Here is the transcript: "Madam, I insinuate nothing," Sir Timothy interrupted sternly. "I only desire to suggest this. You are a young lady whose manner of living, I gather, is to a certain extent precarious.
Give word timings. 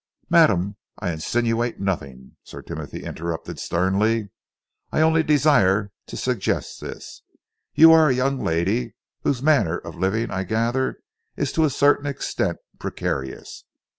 "Madam, 0.31 0.77
I 0.97 1.11
insinuate 1.11 1.79
nothing," 1.79 2.35
Sir 2.41 2.63
Timothy 2.63 3.03
interrupted 3.03 3.59
sternly. 3.59 4.31
"I 4.91 5.01
only 5.01 5.21
desire 5.21 5.91
to 6.07 6.17
suggest 6.17 6.81
this. 6.81 7.21
You 7.75 7.91
are 7.93 8.09
a 8.09 8.15
young 8.15 8.43
lady 8.43 8.95
whose 9.21 9.43
manner 9.43 9.77
of 9.77 9.93
living, 9.93 10.31
I 10.31 10.43
gather, 10.43 10.97
is 11.35 11.51
to 11.51 11.65
a 11.65 11.69
certain 11.69 12.07
extent 12.07 12.57
precarious. 12.79 13.63